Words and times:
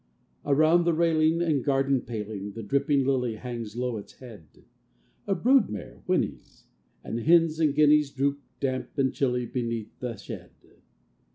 Around 0.43 0.85
the 0.85 0.95
railing 0.95 1.43
and 1.43 1.63
garden 1.63 2.01
paling 2.01 2.53
The 2.53 2.63
dripping 2.63 3.05
lily 3.05 3.35
hangs 3.35 3.75
low 3.75 3.97
its 3.97 4.13
head: 4.13 4.65
A 5.27 5.35
brood 5.35 5.69
mare 5.69 6.01
whinnies; 6.07 6.63
and 7.03 7.19
hens 7.19 7.59
and 7.59 7.75
guineas 7.75 8.09
Droop, 8.09 8.41
damp 8.59 8.97
and 8.97 9.13
chilly, 9.13 9.45
beneath 9.45 9.91
the 9.99 10.15
shed. 10.15 10.53